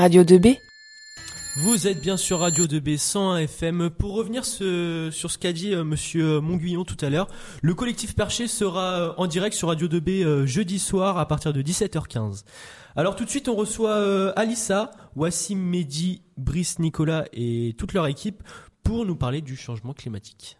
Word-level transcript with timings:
Radio 0.00 0.24
2B 0.24 0.58
Vous 1.58 1.86
êtes 1.86 2.00
bien 2.00 2.16
sur 2.16 2.38
Radio 2.40 2.64
2B 2.64 2.96
101 2.96 3.36
FM. 3.40 3.90
Pour 3.90 4.14
revenir 4.14 4.46
sur 4.46 4.62
ce 4.62 5.36
qu'a 5.36 5.52
dit 5.52 5.74
euh, 5.74 5.84
Monsieur 5.84 6.40
Monguillon 6.40 6.84
tout 6.84 6.96
à 7.04 7.10
l'heure, 7.10 7.28
le 7.60 7.74
collectif 7.74 8.14
Perché 8.14 8.48
sera 8.48 8.92
euh, 8.92 9.12
en 9.18 9.26
direct 9.26 9.54
sur 9.54 9.68
Radio 9.68 9.88
2B 9.88 10.24
euh, 10.24 10.46
jeudi 10.46 10.78
soir 10.78 11.18
à 11.18 11.28
partir 11.28 11.52
de 11.52 11.60
17h15. 11.60 12.44
Alors 12.96 13.14
tout 13.14 13.26
de 13.26 13.30
suite, 13.30 13.46
on 13.50 13.54
reçoit 13.54 13.96
euh, 13.96 14.32
Alissa, 14.36 14.90
Wassim 15.16 15.58
Mehdi, 15.58 16.22
Brice 16.38 16.78
Nicolas 16.78 17.26
et 17.34 17.74
toute 17.76 17.92
leur 17.92 18.06
équipe 18.06 18.42
pour 18.82 19.04
nous 19.04 19.16
parler 19.16 19.42
du 19.42 19.54
changement 19.54 19.92
climatique. 19.92 20.56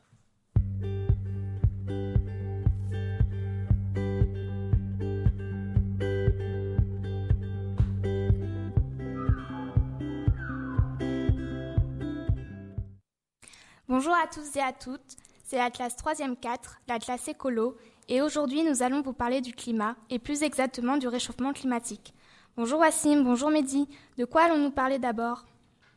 Bonjour 13.91 14.15
à 14.15 14.29
tous 14.33 14.55
et 14.55 14.61
à 14.61 14.73
toutes, 14.73 15.17
c'est 15.43 15.57
la 15.57 15.69
classe 15.69 15.97
3e 15.97 16.37
4, 16.41 16.81
la 16.87 17.01
classe 17.01 17.27
écolo, 17.27 17.77
et 18.09 18.23
aujourd'hui 18.23 18.63
nous 18.63 18.85
allons 18.85 19.03
vous 19.03 19.13
parler 19.13 19.41
du 19.41 19.53
climat, 19.53 19.97
et 20.11 20.21
plus 20.21 20.45
exactement 20.45 20.97
du 20.97 21.09
réchauffement 21.09 21.53
climatique. 21.53 22.15
Bonjour 22.57 22.79
Wassim, 22.79 23.25
bonjour 23.25 23.51
Mehdi, 23.51 23.89
de 24.17 24.25
quoi 24.25 24.43
allons-nous 24.43 24.71
parler 24.71 25.01
d'abord? 25.01 25.45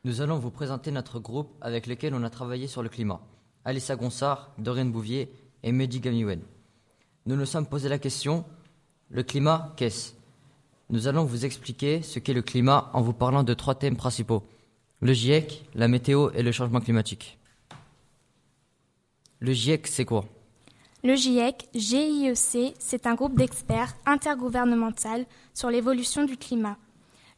Nous 0.05 0.21
allons 0.21 0.39
vous 0.39 0.49
présenter 0.49 0.89
notre 0.89 1.19
groupe 1.19 1.51
avec 1.61 1.85
lequel 1.85 2.15
on 2.15 2.23
a 2.23 2.31
travaillé 2.31 2.65
sur 2.65 2.81
le 2.81 2.89
climat. 2.89 3.21
Alissa 3.63 3.95
Gonsard, 3.95 4.49
Doreen 4.57 4.91
Bouvier 4.91 5.31
et 5.61 5.71
Mehdi 5.71 5.99
Gamiwen. 5.99 6.41
Nous 7.27 7.35
nous 7.35 7.45
sommes 7.45 7.67
posé 7.67 7.89
la 7.89 7.99
question, 7.99 8.43
le 9.11 9.21
climat, 9.21 9.71
qu'est-ce? 9.77 10.13
Nous 10.89 11.07
allons 11.07 11.25
vous 11.25 11.45
expliquer 11.45 12.01
ce 12.01 12.17
qu'est 12.17 12.33
le 12.33 12.41
climat 12.41 12.89
en 12.93 13.01
vous 13.01 13.13
parlant 13.13 13.43
de 13.43 13.53
trois 13.53 13.75
thèmes 13.75 13.97
principaux. 13.97 14.41
Le 14.99 15.13
GIEC, 15.13 15.63
la 15.75 15.87
météo 15.87 16.31
et 16.31 16.41
le 16.41 16.51
changement 16.51 16.79
climatique. 16.79 17.37
Le 19.43 19.51
GIEC, 19.51 19.87
c'est 19.87 20.05
quoi? 20.05 20.23
Le 21.03 21.15
GIEC, 21.15 21.67
GIEC, 21.75 22.75
c'est 22.79 23.05
un 23.05 23.13
groupe 23.13 23.37
d'experts 23.37 23.93
intergouvernemental 24.05 25.25
sur 25.53 25.69
l'évolution 25.69 26.23
du 26.23 26.37
climat. 26.37 26.77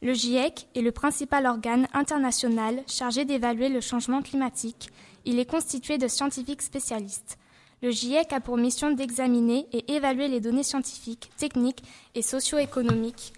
Le 0.02 0.14
GIEC 0.14 0.68
est 0.76 0.82
le 0.82 0.92
principal 0.92 1.46
organe 1.46 1.88
international 1.92 2.84
chargé 2.86 3.24
d'évaluer 3.24 3.68
le 3.68 3.80
changement 3.80 4.22
climatique. 4.22 4.90
Il 5.24 5.40
est 5.40 5.50
constitué 5.50 5.98
de 5.98 6.06
scientifiques 6.06 6.62
spécialistes. 6.62 7.38
Le 7.82 7.90
GIEC 7.90 8.32
a 8.32 8.38
pour 8.38 8.56
mission 8.56 8.92
d'examiner 8.92 9.66
et 9.72 9.92
évaluer 9.92 10.28
les 10.28 10.40
données 10.40 10.62
scientifiques, 10.62 11.32
techniques 11.36 11.82
et 12.14 12.22
socio-économiques 12.22 13.32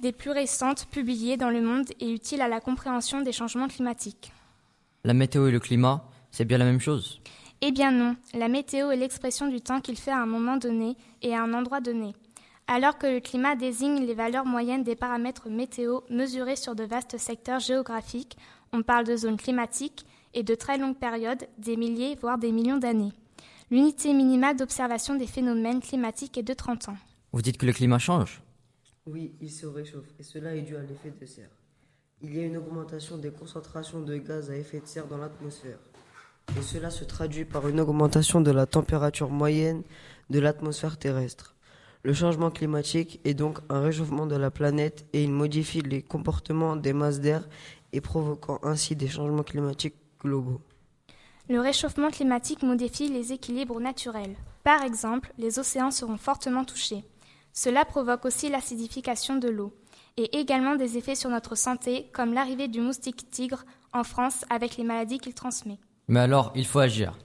des 0.00 0.12
plus 0.12 0.30
récentes 0.30 0.86
publiées 0.86 1.36
dans 1.36 1.50
le 1.50 1.60
monde 1.60 1.90
et 2.00 2.10
utiles 2.10 2.40
à 2.40 2.48
la 2.48 2.60
compréhension 2.60 3.20
des 3.20 3.32
changements 3.32 3.68
climatiques. 3.68 4.32
La 5.04 5.12
météo 5.12 5.48
et 5.48 5.52
le 5.52 5.60
climat, 5.60 6.08
c'est 6.30 6.46
bien 6.46 6.56
la 6.56 6.64
même 6.64 6.80
chose? 6.80 7.20
Eh 7.64 7.70
bien 7.70 7.92
non, 7.92 8.16
la 8.34 8.48
météo 8.48 8.90
est 8.90 8.96
l'expression 8.96 9.46
du 9.46 9.60
temps 9.60 9.80
qu'il 9.80 9.96
fait 9.96 10.10
à 10.10 10.20
un 10.20 10.26
moment 10.26 10.56
donné 10.56 10.96
et 11.22 11.32
à 11.32 11.44
un 11.44 11.54
endroit 11.54 11.80
donné. 11.80 12.12
Alors 12.66 12.98
que 12.98 13.06
le 13.06 13.20
climat 13.20 13.54
désigne 13.54 14.04
les 14.04 14.14
valeurs 14.14 14.44
moyennes 14.44 14.82
des 14.82 14.96
paramètres 14.96 15.48
météo 15.48 16.00
mesurés 16.10 16.56
sur 16.56 16.74
de 16.74 16.82
vastes 16.82 17.18
secteurs 17.18 17.60
géographiques, 17.60 18.36
on 18.72 18.82
parle 18.82 19.06
de 19.06 19.16
zones 19.16 19.36
climatiques 19.36 20.04
et 20.34 20.42
de 20.42 20.56
très 20.56 20.76
longues 20.76 20.98
périodes, 20.98 21.46
des 21.56 21.76
milliers 21.76 22.16
voire 22.20 22.36
des 22.36 22.50
millions 22.50 22.78
d'années. 22.78 23.12
L'unité 23.70 24.12
minimale 24.12 24.56
d'observation 24.56 25.14
des 25.14 25.28
phénomènes 25.28 25.80
climatiques 25.80 26.36
est 26.38 26.42
de 26.42 26.54
30 26.54 26.88
ans. 26.88 26.98
Vous 27.32 27.42
dites 27.42 27.58
que 27.58 27.66
le 27.66 27.72
climat 27.72 28.00
change 28.00 28.42
Oui, 29.06 29.36
il 29.40 29.52
se 29.52 29.66
réchauffe 29.66 30.08
et 30.18 30.24
cela 30.24 30.56
est 30.56 30.62
dû 30.62 30.76
à 30.76 30.82
l'effet 30.82 31.12
de 31.12 31.26
serre. 31.26 31.56
Il 32.22 32.34
y 32.34 32.40
a 32.40 32.42
une 32.44 32.56
augmentation 32.56 33.18
des 33.18 33.30
concentrations 33.30 34.00
de 34.00 34.16
gaz 34.16 34.50
à 34.50 34.56
effet 34.56 34.80
de 34.80 34.86
serre 34.86 35.06
dans 35.06 35.18
l'atmosphère. 35.18 35.78
Cela 36.62 36.90
se 36.90 37.04
traduit 37.04 37.44
par 37.44 37.68
une 37.68 37.80
augmentation 37.80 38.40
de 38.40 38.50
la 38.50 38.66
température 38.66 39.30
moyenne 39.30 39.82
de 40.30 40.38
l'atmosphère 40.38 40.98
terrestre. 40.98 41.54
Le 42.04 42.14
changement 42.14 42.50
climatique 42.50 43.20
est 43.24 43.34
donc 43.34 43.58
un 43.68 43.80
réchauffement 43.80 44.26
de 44.26 44.36
la 44.36 44.50
planète 44.50 45.06
et 45.12 45.22
il 45.22 45.30
modifie 45.30 45.82
les 45.82 46.02
comportements 46.02 46.76
des 46.76 46.92
masses 46.92 47.20
d'air 47.20 47.48
et 47.92 48.00
provoquant 48.00 48.58
ainsi 48.62 48.96
des 48.96 49.08
changements 49.08 49.44
climatiques 49.44 49.94
globaux. 50.20 50.60
Le 51.48 51.60
réchauffement 51.60 52.10
climatique 52.10 52.62
modifie 52.62 53.08
les 53.08 53.32
équilibres 53.32 53.80
naturels. 53.80 54.36
Par 54.64 54.82
exemple, 54.82 55.32
les 55.38 55.58
océans 55.58 55.90
seront 55.90 56.16
fortement 56.16 56.64
touchés. 56.64 57.04
Cela 57.52 57.84
provoque 57.84 58.24
aussi 58.24 58.48
l'acidification 58.48 59.36
de 59.36 59.48
l'eau 59.48 59.72
et 60.16 60.38
également 60.38 60.76
des 60.76 60.96
effets 60.98 61.14
sur 61.14 61.30
notre 61.30 61.54
santé 61.54 62.08
comme 62.12 62.32
l'arrivée 62.34 62.68
du 62.68 62.80
moustique 62.80 63.30
tigre 63.30 63.64
en 63.92 64.04
France 64.04 64.44
avec 64.50 64.76
les 64.76 64.84
maladies 64.84 65.18
qu'il 65.18 65.34
transmet. 65.34 65.78
Mais 66.08 66.20
alors, 66.20 66.52
il 66.54 66.66
faut 66.66 66.80
agir. 66.80 67.16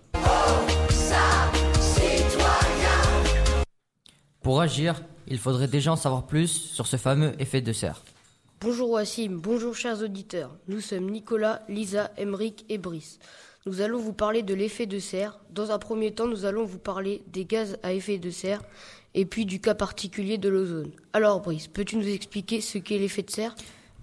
Pour 4.42 4.62
agir, 4.62 5.02
il 5.28 5.38
faudrait 5.40 5.68
déjà 5.68 5.92
en 5.92 5.96
savoir 5.96 6.26
plus 6.26 6.48
sur 6.48 6.88
ce 6.88 6.98
fameux 6.98 7.34
effet 7.40 7.62
de 7.62 7.74
serre. 7.74 8.04
Bonjour 8.62 8.92
Wassim, 8.92 9.38
bonjour 9.38 9.76
chers 9.76 10.02
auditeurs. 10.02 10.56
Nous 10.68 10.80
sommes 10.80 11.10
Nicolas, 11.12 11.62
Lisa, 11.70 12.12
Emeric 12.18 12.66
et 12.70 12.78
Brice. 12.78 13.20
Nous 13.66 13.82
allons 13.82 14.00
vous 14.00 14.14
parler 14.14 14.44
de 14.44 14.54
l'effet 14.54 14.86
de 14.86 15.00
serre. 15.00 15.40
Dans 15.50 15.72
un 15.72 15.80
premier 15.80 16.14
temps, 16.14 16.28
nous 16.28 16.46
allons 16.46 16.64
vous 16.64 16.80
parler 16.80 17.22
des 17.28 17.46
gaz 17.46 17.78
à 17.84 17.94
effet 17.94 18.18
de 18.18 18.32
serre 18.32 18.62
et 19.14 19.26
puis 19.26 19.46
du 19.46 19.60
cas 19.60 19.76
particulier 19.76 20.38
de 20.38 20.50
l'ozone. 20.50 20.92
Alors 21.14 21.42
Brice, 21.42 21.68
peux-tu 21.68 21.98
nous 21.98 22.08
expliquer 22.08 22.62
ce 22.62 22.78
qu'est 22.78 22.98
l'effet 22.98 23.24
de 23.24 23.32
serre? 23.32 23.56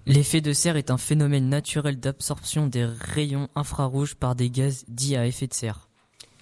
L'effet 0.07 0.43
de 0.43 0.53
serre 0.53 0.77
est 0.77 0.91
un 0.91 0.99
phénomène 0.99 1.49
naturel 1.49 1.99
d'absorption 1.99 2.67
des 2.67 2.85
rayons 2.85 3.49
infrarouges 3.55 4.15
par 4.15 4.35
des 4.35 4.51
gaz 4.51 4.85
dits 4.87 5.17
à 5.17 5.27
effet 5.27 5.47
de 5.47 5.55
serre. 5.55 5.89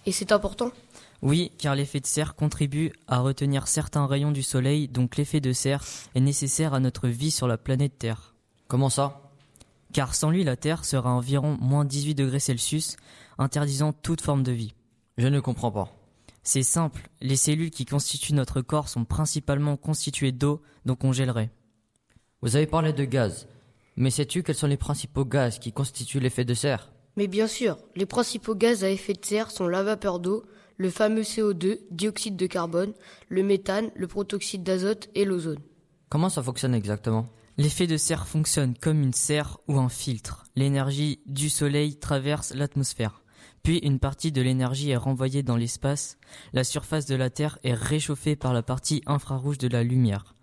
Et 0.05 0.11
c'est 0.11 0.33
important? 0.33 0.73
Oui, 1.23 1.53
car 1.59 1.77
l'effet 1.77 2.01
de 2.01 2.07
serre 2.07 2.35
contribue 2.35 2.93
à 3.07 3.21
retenir 3.21 3.69
certains 3.69 4.07
rayons 4.07 4.33
du 4.33 4.43
Soleil, 4.43 4.89
donc 4.89 5.17
l'effet 5.17 5.41
de 5.41 5.53
serre 5.53 5.85
est 6.17 6.21
nécessaire 6.21 6.75
à 6.75 6.81
notre 6.81 7.07
vie 7.07 7.31
sur 7.31 7.47
la 7.47 7.57
planète 7.57 8.01
Terre. 8.01 8.35
Comment 8.67 8.91
ça? 8.91 9.31
Car 9.93 10.17
sans 10.17 10.31
lui, 10.31 10.43
la 10.43 10.57
Terre 10.57 10.85
sera 10.85 11.11
à 11.11 11.13
environ 11.13 11.57
moins 11.61 11.85
18 11.85 12.17
degrés 12.17 12.41
Celsius, 12.41 12.97
interdisant 13.39 13.93
toute 13.93 14.23
forme 14.23 14.43
de 14.43 14.51
vie. 14.51 14.75
Je 15.19 15.29
ne 15.29 15.39
comprends 15.39 15.71
pas. 15.71 15.95
C'est 16.43 16.65
simple, 16.65 17.09
les 17.21 17.37
cellules 17.37 17.71
qui 17.71 17.85
constituent 17.85 18.35
notre 18.35 18.61
corps 18.61 18.89
sont 18.89 19.05
principalement 19.05 19.77
constituées 19.77 20.33
d'eau, 20.33 20.61
donc 20.85 21.05
on 21.05 21.13
gèlerait. 21.13 21.51
Vous 22.43 22.57
avez 22.57 22.67
parlé 22.67 22.93
de 22.93 23.05
gaz. 23.05 23.47
Mais 23.95 24.11
sais-tu 24.11 24.43
quels 24.43 24.57
sont 24.57 24.67
les 24.67 24.77
principaux 24.77 25.25
gaz 25.25 25.61
qui 25.61 25.73
constituent 25.73 26.19
l'effet 26.19 26.45
de 26.45 26.55
serre? 26.55 26.91
Mais 27.17 27.29
bien 27.29 27.47
sûr, 27.47 27.79
les 27.95 28.05
principaux 28.05 28.57
gaz 28.57 28.83
à 28.83 28.91
effet 28.91 29.13
de 29.13 29.25
serre 29.25 29.53
sont 29.53 29.69
la 29.69 29.85
vapeur 29.85 30.19
d'eau, 30.19 30.43
le 30.77 30.91
fameux 30.91 31.23
CO2, 31.23 31.79
dioxyde 31.93 32.35
de 32.35 32.47
carbone, 32.49 32.95
le 33.29 33.45
méthane, 33.45 33.93
le 33.95 34.09
protoxyde 34.09 34.65
d'azote 34.65 35.09
et 35.15 35.25
l'ozone. 35.25 35.61
Comment 36.09 36.31
ça 36.31 36.43
fonctionne 36.43 36.75
exactement? 36.75 37.29
L'effet 37.59 37.87
de 37.87 37.97
serre 37.97 38.27
fonctionne 38.27 38.75
comme 38.77 39.03
une 39.03 39.13
serre 39.13 39.59
ou 39.69 39.79
un 39.79 39.89
filtre. 39.89 40.43
L'énergie 40.57 41.21
du 41.27 41.49
Soleil 41.49 41.97
traverse 41.97 42.55
l'atmosphère. 42.55 43.23
Puis 43.63 43.79
une 43.79 44.01
partie 44.01 44.33
de 44.33 44.43
l'énergie 44.43 44.91
est 44.91 44.97
renvoyée 44.97 45.45
dans 45.45 45.57
l'espace. 45.57 46.19
La 46.53 46.65
surface 46.65 47.07
de 47.07 47.15
la 47.15 47.31
Terre 47.31 47.61
est 47.63 47.75
réchauffée 47.75 48.35
par 48.35 48.53
la 48.53 48.65
partie 48.65 49.01
infrarouge 49.07 49.59
de 49.59 49.69
la 49.69 49.85
lumière. 49.85 50.35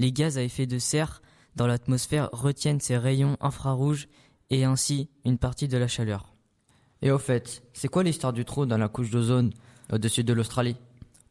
Les 0.00 0.10
gaz 0.10 0.38
à 0.38 0.42
effet 0.42 0.66
de 0.66 0.78
serre 0.78 1.22
dans 1.56 1.66
l'atmosphère 1.66 2.28
retiennent 2.32 2.80
ces 2.80 2.96
rayons 2.96 3.36
infrarouges 3.40 4.08
et 4.50 4.64
ainsi 4.64 5.08
une 5.24 5.38
partie 5.38 5.68
de 5.68 5.78
la 5.78 5.88
chaleur. 5.88 6.34
Et 7.02 7.10
au 7.10 7.18
fait, 7.18 7.62
c'est 7.72 7.88
quoi 7.88 8.02
l'histoire 8.02 8.32
du 8.32 8.44
trou 8.44 8.66
dans 8.66 8.78
la 8.78 8.88
couche 8.88 9.10
d'ozone 9.10 9.52
au-dessus 9.92 10.24
de 10.24 10.32
l'Australie? 10.32 10.76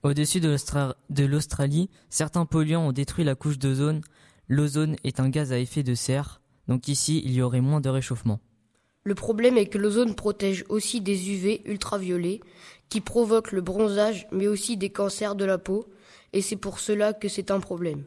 Au-dessus 0.03 0.39
de 0.39 0.49
l'Austra- 0.49 0.95
de 1.09 1.25
l'Australie, 1.25 1.89
certains 2.09 2.45
polluants 2.45 2.87
ont 2.87 2.91
détruit 2.91 3.23
la 3.23 3.35
couche 3.35 3.57
d'ozone. 3.57 4.01
L'ozone 4.47 4.95
est 5.03 5.19
un 5.19 5.29
gaz 5.29 5.51
à 5.51 5.59
effet 5.59 5.81
de 5.81 5.95
serre, 5.95 6.41
donc 6.67 6.87
ici 6.87 7.21
il 7.25 7.31
y 7.31 7.41
aurait 7.41 7.61
moins 7.61 7.81
de 7.81 7.89
réchauffement. 7.89 8.39
Le 9.03 9.15
problème 9.15 9.57
est 9.57 9.67
que 9.67 9.77
l'ozone 9.77 10.15
protège 10.15 10.65
aussi 10.69 11.01
des 11.01 11.29
UV 11.31 11.61
ultraviolets 11.65 12.41
qui 12.89 13.01
provoquent 13.01 13.51
le 13.51 13.61
bronzage 13.61 14.27
mais 14.31 14.47
aussi 14.47 14.77
des 14.77 14.89
cancers 14.89 15.35
de 15.35 15.45
la 15.45 15.57
peau 15.57 15.87
et 16.33 16.41
c'est 16.41 16.55
pour 16.55 16.79
cela 16.79 17.13
que 17.13 17.27
c'est 17.27 17.51
un 17.51 17.59
problème. 17.59 18.03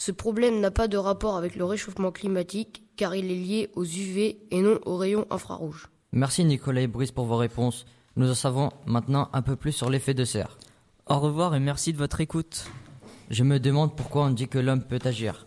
Ce 0.00 0.12
problème 0.12 0.60
n'a 0.60 0.70
pas 0.70 0.88
de 0.88 0.96
rapport 0.96 1.36
avec 1.36 1.56
le 1.56 1.64
réchauffement 1.66 2.10
climatique 2.10 2.84
car 2.96 3.14
il 3.14 3.30
est 3.30 3.34
lié 3.34 3.70
aux 3.74 3.84
UV 3.84 4.38
et 4.50 4.62
non 4.62 4.80
aux 4.86 4.96
rayons 4.96 5.26
infrarouges. 5.28 5.90
Merci 6.12 6.42
Nicolas 6.46 6.80
et 6.80 6.86
Brice 6.86 7.12
pour 7.12 7.26
vos 7.26 7.36
réponses. 7.36 7.84
Nous 8.16 8.30
en 8.30 8.34
savons 8.34 8.70
maintenant 8.86 9.28
un 9.34 9.42
peu 9.42 9.56
plus 9.56 9.72
sur 9.72 9.90
l'effet 9.90 10.14
de 10.14 10.24
serre. 10.24 10.56
Au 11.04 11.20
revoir 11.20 11.54
et 11.54 11.60
merci 11.60 11.92
de 11.92 11.98
votre 11.98 12.22
écoute. 12.22 12.64
Je 13.28 13.44
me 13.44 13.60
demande 13.60 13.94
pourquoi 13.94 14.24
on 14.24 14.30
dit 14.30 14.48
que 14.48 14.58
l'homme 14.58 14.82
peut 14.82 15.00
agir. 15.04 15.46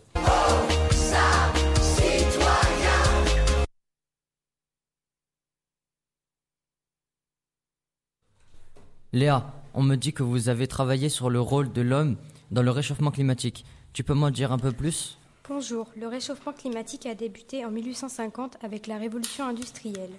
Léa, 9.12 9.52
on 9.74 9.82
me 9.82 9.96
dit 9.96 10.12
que 10.12 10.22
vous 10.22 10.48
avez 10.48 10.68
travaillé 10.68 11.08
sur 11.08 11.28
le 11.28 11.40
rôle 11.40 11.72
de 11.72 11.82
l'homme 11.82 12.14
dans 12.52 12.62
le 12.62 12.70
réchauffement 12.70 13.10
climatique. 13.10 13.64
Tu 13.94 14.02
peux 14.02 14.14
m'en 14.14 14.32
dire 14.32 14.50
un 14.50 14.58
peu 14.58 14.72
plus? 14.72 15.18
Bonjour, 15.48 15.86
le 15.96 16.08
réchauffement 16.08 16.52
climatique 16.52 17.06
a 17.06 17.14
débuté 17.14 17.64
en 17.64 17.70
1850 17.70 18.56
avec 18.60 18.88
la 18.88 18.98
révolution 18.98 19.44
industrielle. 19.44 20.10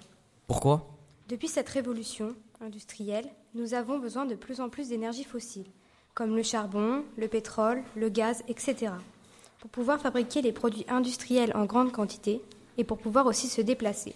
Pourquoi? 0.46 0.88
Depuis 1.28 1.48
cette 1.48 1.68
révolution 1.68 2.34
industrielle, 2.62 3.28
nous 3.54 3.74
avons 3.74 3.98
besoin 3.98 4.24
de 4.24 4.34
plus 4.34 4.62
en 4.62 4.70
plus 4.70 4.88
d'énergie 4.88 5.24
fossile, 5.24 5.66
comme 6.14 6.34
le 6.34 6.42
charbon, 6.42 7.04
le 7.18 7.28
pétrole, 7.28 7.82
le 7.96 8.08
gaz, 8.08 8.42
etc., 8.48 8.92
pour 9.58 9.68
pouvoir 9.68 10.00
fabriquer 10.00 10.40
les 10.40 10.52
produits 10.52 10.86
industriels 10.88 11.52
en 11.54 11.66
grande 11.66 11.92
quantité 11.92 12.40
et 12.78 12.84
pour 12.84 12.96
pouvoir 12.96 13.26
aussi 13.26 13.46
se 13.46 13.60
déplacer. 13.60 14.14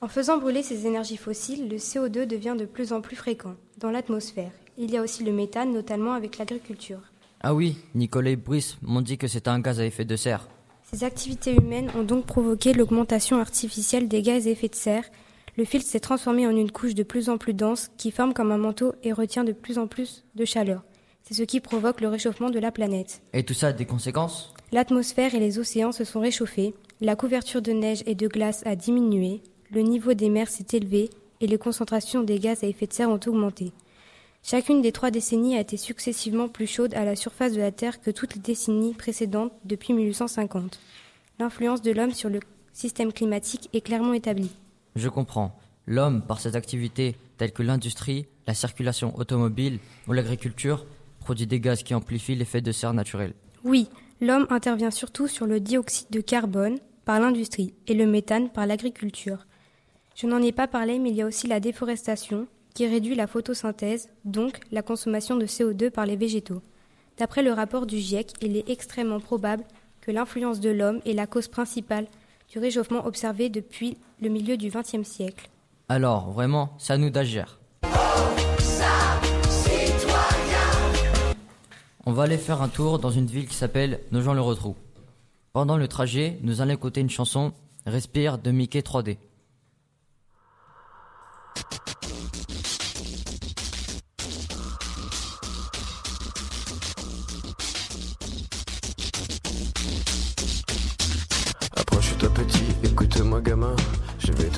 En 0.00 0.08
faisant 0.08 0.38
brûler 0.38 0.64
ces 0.64 0.88
énergies 0.88 1.16
fossiles, 1.16 1.68
le 1.68 1.76
CO2 1.76 2.26
devient 2.26 2.56
de 2.58 2.64
plus 2.64 2.92
en 2.92 3.00
plus 3.00 3.14
fréquent 3.14 3.54
dans 3.78 3.92
l'atmosphère. 3.92 4.50
Il 4.78 4.90
y 4.90 4.96
a 4.96 5.02
aussi 5.02 5.22
le 5.22 5.30
méthane, 5.30 5.72
notamment 5.72 6.14
avec 6.14 6.38
l'agriculture. 6.38 7.02
Ah 7.42 7.54
oui, 7.54 7.78
Nicolas 7.94 8.30
et 8.30 8.36
Brice 8.36 8.76
m'ont 8.82 9.00
dit 9.00 9.16
que 9.16 9.26
c'était 9.26 9.48
un 9.48 9.60
gaz 9.60 9.80
à 9.80 9.86
effet 9.86 10.04
de 10.04 10.14
serre. 10.14 10.46
Ces 10.82 11.04
activités 11.04 11.54
humaines 11.54 11.90
ont 11.96 12.02
donc 12.02 12.26
provoqué 12.26 12.74
l'augmentation 12.74 13.38
artificielle 13.38 14.08
des 14.08 14.20
gaz 14.20 14.46
à 14.46 14.50
effet 14.50 14.68
de 14.68 14.74
serre. 14.74 15.04
Le 15.56 15.64
filtre 15.64 15.86
s'est 15.86 16.00
transformé 16.00 16.46
en 16.46 16.54
une 16.54 16.70
couche 16.70 16.94
de 16.94 17.02
plus 17.02 17.30
en 17.30 17.38
plus 17.38 17.54
dense 17.54 17.90
qui 17.96 18.10
forme 18.10 18.34
comme 18.34 18.52
un 18.52 18.58
manteau 18.58 18.92
et 19.02 19.14
retient 19.14 19.42
de 19.42 19.52
plus 19.52 19.78
en 19.78 19.86
plus 19.86 20.24
de 20.34 20.44
chaleur. 20.44 20.84
C'est 21.22 21.32
ce 21.32 21.42
qui 21.42 21.60
provoque 21.60 22.02
le 22.02 22.08
réchauffement 22.08 22.50
de 22.50 22.58
la 22.58 22.72
planète. 22.72 23.22
Et 23.32 23.42
tout 23.42 23.54
ça 23.54 23.68
a 23.68 23.72
des 23.72 23.86
conséquences? 23.86 24.52
L'atmosphère 24.70 25.34
et 25.34 25.40
les 25.40 25.58
océans 25.58 25.92
se 25.92 26.04
sont 26.04 26.20
réchauffés, 26.20 26.74
la 27.00 27.16
couverture 27.16 27.62
de 27.62 27.72
neige 27.72 28.02
et 28.04 28.14
de 28.14 28.28
glace 28.28 28.62
a 28.66 28.76
diminué, 28.76 29.40
le 29.70 29.80
niveau 29.80 30.12
des 30.12 30.28
mers 30.28 30.48
s'est 30.48 30.76
élevé 30.76 31.08
et 31.40 31.46
les 31.46 31.58
concentrations 31.58 32.22
des 32.22 32.38
gaz 32.38 32.62
à 32.64 32.66
effet 32.66 32.86
de 32.86 32.92
serre 32.92 33.08
ont 33.08 33.20
augmenté. 33.26 33.72
Chacune 34.42 34.82
des 34.82 34.92
trois 34.92 35.10
décennies 35.10 35.56
a 35.56 35.60
été 35.60 35.76
successivement 35.76 36.48
plus 36.48 36.66
chaude 36.66 36.94
à 36.94 37.04
la 37.04 37.14
surface 37.14 37.52
de 37.52 37.60
la 37.60 37.72
Terre 37.72 38.00
que 38.00 38.10
toutes 38.10 38.34
les 38.34 38.40
décennies 38.40 38.94
précédentes 38.94 39.52
depuis 39.64 39.92
1850. 39.92 40.80
L'influence 41.38 41.82
de 41.82 41.92
l'homme 41.92 42.12
sur 42.12 42.30
le 42.30 42.40
système 42.72 43.12
climatique 43.12 43.68
est 43.72 43.80
clairement 43.80 44.14
établie. 44.14 44.50
Je 44.96 45.08
comprends. 45.08 45.56
L'homme, 45.86 46.22
par 46.22 46.40
ses 46.40 46.56
activités 46.56 47.16
telles 47.36 47.52
que 47.52 47.62
l'industrie, 47.62 48.26
la 48.46 48.54
circulation 48.54 49.16
automobile 49.18 49.78
ou 50.08 50.12
l'agriculture, 50.12 50.84
produit 51.20 51.46
des 51.46 51.60
gaz 51.60 51.82
qui 51.82 51.94
amplifient 51.94 52.34
l'effet 52.34 52.60
de 52.60 52.72
serre 52.72 52.94
naturel. 52.94 53.34
Oui, 53.64 53.88
l'homme 54.20 54.46
intervient 54.50 54.90
surtout 54.90 55.28
sur 55.28 55.46
le 55.46 55.60
dioxyde 55.60 56.10
de 56.10 56.20
carbone 56.20 56.78
par 57.04 57.20
l'industrie 57.20 57.74
et 57.86 57.94
le 57.94 58.06
méthane 58.06 58.50
par 58.50 58.66
l'agriculture. 58.66 59.46
Je 60.14 60.26
n'en 60.26 60.42
ai 60.42 60.52
pas 60.52 60.66
parlé, 60.66 60.98
mais 60.98 61.10
il 61.10 61.16
y 61.16 61.22
a 61.22 61.26
aussi 61.26 61.46
la 61.46 61.60
déforestation, 61.60 62.46
qui 62.74 62.86
réduit 62.86 63.14
la 63.14 63.26
photosynthèse, 63.26 64.08
donc 64.24 64.60
la 64.70 64.82
consommation 64.82 65.36
de 65.36 65.46
CO2 65.46 65.90
par 65.90 66.06
les 66.06 66.16
végétaux. 66.16 66.62
D'après 67.18 67.42
le 67.42 67.52
rapport 67.52 67.86
du 67.86 67.98
GIEC, 67.98 68.32
il 68.40 68.56
est 68.56 68.68
extrêmement 68.70 69.20
probable 69.20 69.64
que 70.00 70.10
l'influence 70.10 70.60
de 70.60 70.70
l'homme 70.70 71.00
est 71.04 71.12
la 71.12 71.26
cause 71.26 71.48
principale 71.48 72.06
du 72.48 72.58
réchauffement 72.58 73.06
observé 73.06 73.48
depuis 73.48 73.96
le 74.20 74.28
milieu 74.28 74.56
du 74.56 74.70
XXe 74.70 75.06
siècle. 75.06 75.48
Alors, 75.88 76.30
vraiment, 76.30 76.76
à 76.88 76.98
nous 76.98 77.10
d'agir. 77.10 77.58
On 82.06 82.12
va 82.12 82.22
aller 82.22 82.38
faire 82.38 82.62
un 82.62 82.68
tour 82.68 82.98
dans 82.98 83.10
une 83.10 83.26
ville 83.26 83.46
qui 83.46 83.54
s'appelle 83.54 84.00
Nogent-le-Rotrou. 84.10 84.74
Pendant 85.52 85.76
le 85.76 85.88
trajet, 85.88 86.38
nous 86.42 86.60
allons 86.60 86.74
écouter 86.74 87.00
une 87.00 87.10
chanson, 87.10 87.52
Respire 87.86 88.38
de 88.38 88.50
Mickey 88.50 88.80
3D. 88.80 89.16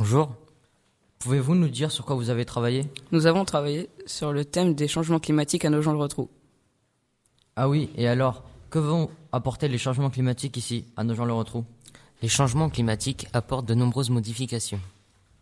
Bonjour. 0.00 0.34
Pouvez-vous 1.18 1.54
nous 1.54 1.68
dire 1.68 1.90
sur 1.92 2.06
quoi 2.06 2.16
vous 2.16 2.30
avez 2.30 2.46
travaillé? 2.46 2.86
Nous 3.12 3.26
avons 3.26 3.44
travaillé 3.44 3.90
sur 4.06 4.32
le 4.32 4.46
thème 4.46 4.74
des 4.74 4.88
changements 4.88 5.18
climatiques 5.18 5.66
à 5.66 5.68
nos 5.68 5.82
gens 5.82 5.92
le 5.92 5.98
retrou. 5.98 6.30
Ah 7.54 7.68
oui, 7.68 7.90
et 7.96 8.08
alors, 8.08 8.42
que 8.70 8.78
vont 8.78 9.10
apporter 9.30 9.68
les 9.68 9.76
changements 9.76 10.08
climatiques 10.08 10.56
ici, 10.56 10.86
à 10.96 11.04
nos 11.04 11.14
gens 11.14 11.26
le 11.26 11.34
retrou 11.34 11.66
Les 12.22 12.28
changements 12.28 12.70
climatiques 12.70 13.28
apportent 13.34 13.66
de 13.66 13.74
nombreuses 13.74 14.08
modifications. 14.08 14.80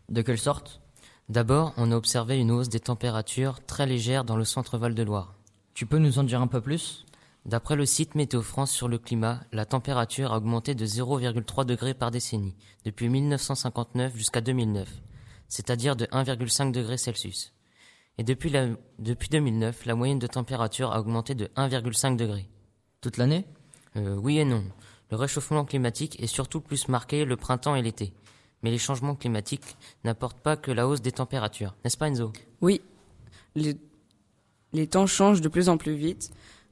De 0.09 0.21
quelle 0.21 0.37
sorte? 0.37 0.81
D'abord, 1.29 1.71
on 1.77 1.93
a 1.93 1.95
observé 1.95 2.37
une 2.37 2.51
hausse 2.51 2.67
des 2.67 2.81
températures 2.81 3.65
très 3.65 3.85
légère 3.85 4.25
dans 4.25 4.35
le 4.35 4.43
centre 4.43 4.77
Val-de-Loire. 4.77 5.35
Tu 5.73 5.85
peux 5.85 5.99
nous 5.99 6.19
en 6.19 6.23
dire 6.23 6.41
un 6.41 6.47
peu 6.47 6.59
plus? 6.59 7.05
D'après 7.49 7.75
le 7.75 7.87
site 7.87 8.13
Météo 8.13 8.43
France 8.43 8.69
sur 8.69 8.87
le 8.87 8.99
climat, 8.99 9.41
la 9.51 9.65
température 9.65 10.33
a 10.33 10.37
augmenté 10.37 10.75
de 10.75 10.85
0,3 10.85 11.65
degrés 11.65 11.95
par 11.95 12.11
décennie, 12.11 12.55
depuis 12.85 13.09
1959 13.09 14.15
jusqu'à 14.15 14.39
2009, 14.39 14.87
c'est-à-dire 15.47 15.95
de 15.95 16.05
1,5 16.11 16.71
degrés 16.71 16.99
Celsius. 16.99 17.51
Et 18.19 18.23
depuis, 18.23 18.51
la- 18.51 18.67
depuis 18.99 19.29
2009, 19.29 19.87
la 19.87 19.95
moyenne 19.95 20.19
de 20.19 20.27
température 20.27 20.91
a 20.91 20.99
augmenté 20.99 21.33
de 21.33 21.49
1,5 21.55 22.17
degrés. 22.17 22.47
Toute 23.01 23.17
l'année? 23.17 23.45
Euh, 23.95 24.13
oui 24.15 24.37
et 24.37 24.45
non. 24.45 24.63
Le 25.09 25.17
réchauffement 25.17 25.65
climatique 25.65 26.21
est 26.21 26.27
surtout 26.27 26.61
plus 26.61 26.87
marqué 26.87 27.25
le 27.25 27.35
printemps 27.35 27.73
et 27.75 27.81
l'été. 27.81 28.13
Mais 28.61 28.69
les 28.69 28.77
changements 28.77 29.15
climatiques 29.15 29.75
n'apportent 30.03 30.41
pas 30.41 30.55
que 30.55 30.69
la 30.69 30.87
hausse 30.87 31.01
des 31.01 31.13
températures, 31.13 31.73
n'est-ce 31.83 31.97
pas 31.97 32.09
Enzo? 32.09 32.31
Oui, 32.61 32.79
les, 33.55 33.75
les 34.71 34.85
temps 34.85 35.07
changent 35.07 35.41
de 35.41 35.49
plus 35.49 35.67
en 35.67 35.77
plus 35.77 35.95
vite. 35.95 36.29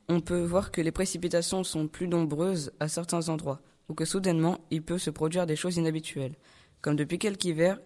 On 0.09 0.21
peut 0.21 0.41
voir 0.43 0.71
que 0.71 0.81
les 0.81 0.91
précipitations 0.91 1.63
sont 1.63 1.87
plus 1.87 2.07
nombreuses 2.07 2.71
à 2.79 2.87
certains 2.87 3.27
endroits, 3.29 3.59
ou 3.89 3.93
que 3.93 4.05
soudainement 4.05 4.59
il 4.71 4.81
peut 4.81 4.97
se 4.99 5.09
produire 5.09 5.45
des 5.45 5.55
choses 5.55 5.77
inhabituelles. 5.77 6.35
Comme 6.81 6.95
depuis 6.95 7.19
quelques 7.19 7.45
hivers, 7.45 7.79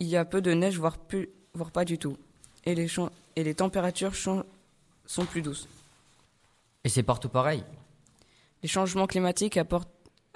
il 0.00 0.06
y 0.08 0.16
a 0.16 0.24
peu 0.24 0.40
de 0.40 0.52
neige, 0.52 0.78
voire, 0.78 0.98
plus, 0.98 1.28
voire 1.54 1.70
pas 1.70 1.84
du 1.84 1.98
tout. 1.98 2.16
Et 2.64 2.74
les, 2.74 2.88
chan- 2.88 3.10
et 3.36 3.44
les 3.44 3.54
températures 3.54 4.14
sont 4.14 4.44
plus 5.30 5.42
douces. 5.42 5.68
Et 6.84 6.88
c'est 6.88 7.02
partout 7.02 7.28
pareil 7.28 7.64
Les 8.62 8.68
changements 8.68 9.06
climatiques 9.06 9.56
apportent 9.56 9.88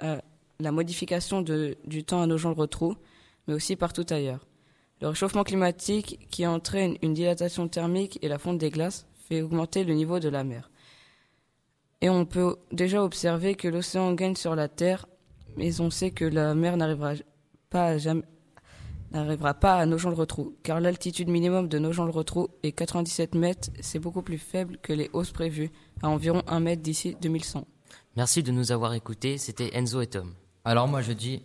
euh, 0.03 0.19
la 0.59 0.71
modification 0.71 1.41
de- 1.41 1.77
du 1.85 2.03
temps 2.03 2.21
à 2.21 2.27
nos 2.27 2.37
gens 2.37 2.49
le 2.49 2.55
retrou, 2.55 2.95
mais 3.47 3.53
aussi 3.53 3.75
partout 3.75 4.05
ailleurs. 4.09 4.45
Le 5.01 5.07
réchauffement 5.07 5.43
climatique 5.43 6.27
qui 6.29 6.45
entraîne 6.45 6.95
une 7.01 7.13
dilatation 7.13 7.67
thermique 7.67 8.19
et 8.21 8.27
la 8.27 8.37
fonte 8.37 8.59
des 8.59 8.69
glaces 8.69 9.05
fait 9.27 9.41
augmenter 9.41 9.83
le 9.83 9.93
niveau 9.93 10.19
de 10.19 10.29
la 10.29 10.43
mer. 10.43 10.69
Et 12.03 12.09
on 12.09 12.25
peut 12.25 12.55
déjà 12.71 13.03
observer 13.03 13.53
que 13.53 13.67
l'océan 13.67 14.13
gagne 14.13 14.35
sur 14.35 14.55
la 14.55 14.67
Terre, 14.67 15.05
mais 15.55 15.79
on 15.79 15.91
sait 15.91 16.09
que 16.09 16.25
la 16.25 16.55
mer 16.55 16.75
n'arrivera 16.75 17.13
pas 17.69 17.85
à 17.85 17.97
jamais 17.97 18.23
n'arrivera 19.11 19.53
pas 19.53 19.75
à 19.75 19.85
Nogent-le-Rotrou, 19.85 20.55
car 20.63 20.79
l'altitude 20.79 21.27
minimum 21.27 21.67
de 21.67 21.77
Nogent-le-Rotrou 21.79 22.47
est 22.63 22.71
97 22.71 23.35
mètres, 23.35 23.69
c'est 23.81 23.99
beaucoup 23.99 24.21
plus 24.21 24.37
faible 24.37 24.77
que 24.77 24.93
les 24.93 25.09
hausses 25.11 25.31
prévues, 25.31 25.69
à 26.01 26.07
environ 26.07 26.41
1 26.47 26.61
mètre 26.61 26.81
d'ici 26.81 27.17
2100. 27.21 27.67
Merci 28.15 28.41
de 28.41 28.53
nous 28.53 28.71
avoir 28.71 28.93
écoutés, 28.93 29.37
c'était 29.37 29.75
Enzo 29.75 29.99
et 29.99 30.07
Tom. 30.07 30.33
Alors 30.63 30.87
moi 30.87 31.01
je 31.01 31.11
dis, 31.11 31.43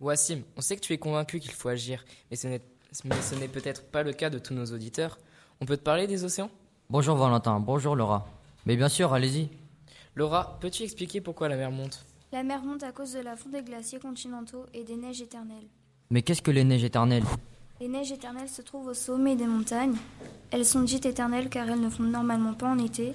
Wassim, 0.00 0.42
on 0.56 0.60
sait 0.60 0.74
que 0.74 0.80
tu 0.80 0.92
es 0.92 0.98
convaincu 0.98 1.38
qu'il 1.38 1.52
faut 1.52 1.68
agir, 1.68 2.04
mais 2.30 2.36
ce 2.36 2.48
n'est 2.48 2.62
mais 3.04 3.20
ce 3.20 3.34
n'est 3.34 3.48
peut-être 3.48 3.84
pas 3.84 4.02
le 4.02 4.12
cas 4.12 4.30
de 4.30 4.38
tous 4.38 4.54
nos 4.54 4.64
auditeurs. 4.66 5.18
On 5.60 5.66
peut 5.66 5.76
te 5.76 5.82
parler 5.82 6.06
des 6.06 6.22
océans? 6.22 6.50
Bonjour 6.88 7.16
Valentin, 7.16 7.58
bonjour 7.58 7.96
Laura. 7.96 8.28
Mais 8.64 8.76
bien 8.76 8.88
sûr, 8.88 9.12
allez-y. 9.12 9.48
Laura, 10.14 10.56
peux-tu 10.60 10.84
expliquer 10.84 11.20
pourquoi 11.20 11.48
la 11.48 11.56
mer 11.56 11.72
monte? 11.72 12.04
La 12.30 12.44
mer 12.44 12.62
monte 12.62 12.84
à 12.84 12.92
cause 12.92 13.12
de 13.12 13.20
la 13.20 13.34
fonte 13.36 13.52
des 13.52 13.62
glaciers 13.62 13.98
continentaux 13.98 14.66
et 14.72 14.84
des 14.84 14.94
neiges 14.96 15.20
éternelles. 15.20 15.66
Mais 16.10 16.22
qu'est-ce 16.22 16.42
que 16.42 16.52
les 16.52 16.62
neiges 16.62 16.84
éternelles? 16.84 17.24
Les 17.80 17.88
neiges 17.88 18.12
éternelles 18.12 18.48
se 18.48 18.62
trouvent 18.62 18.86
au 18.86 18.94
sommet 18.94 19.34
des 19.34 19.46
montagnes. 19.46 19.96
Elles 20.52 20.64
sont 20.64 20.82
dites 20.82 21.06
éternelles 21.06 21.48
car 21.48 21.68
elles 21.68 21.80
ne 21.80 21.90
fondent 21.90 22.12
normalement 22.12 22.54
pas 22.54 22.68
en 22.68 22.78
été. 22.78 23.14